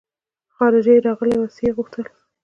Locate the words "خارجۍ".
0.55-0.97